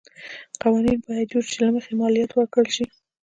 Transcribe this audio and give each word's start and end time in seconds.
قوانین 0.61 0.99
باید 1.05 1.29
جوړ 1.31 1.43
شي 1.45 1.49
چې 1.53 1.59
له 1.63 1.69
مخې 1.75 1.89
یې 1.91 1.99
مالیات 2.01 2.31
ورکړل 2.33 2.67
شي. 2.75 2.85